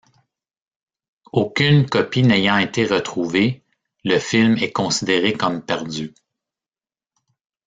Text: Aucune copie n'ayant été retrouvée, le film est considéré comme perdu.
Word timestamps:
Aucune 1.31 1.87
copie 1.87 2.23
n'ayant 2.23 2.57
été 2.57 2.87
retrouvée, 2.87 3.63
le 4.03 4.17
film 4.17 4.57
est 4.57 4.71
considéré 4.71 5.33
comme 5.33 5.61
perdu. 5.63 6.15